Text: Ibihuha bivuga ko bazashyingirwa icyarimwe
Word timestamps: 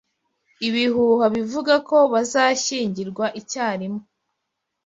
Ibihuha 0.67 1.25
bivuga 1.35 1.73
ko 1.89 1.97
bazashyingirwa 2.13 3.25
icyarimwe 3.39 4.03